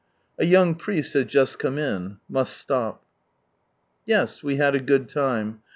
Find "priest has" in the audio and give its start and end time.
0.73-1.25